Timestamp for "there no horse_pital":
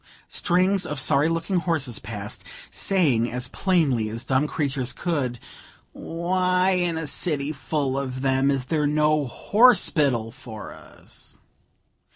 8.65-10.33